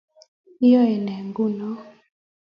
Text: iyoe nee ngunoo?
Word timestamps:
iyoe 0.65 0.81
nee 1.05 1.21
ngunoo? 1.27 1.77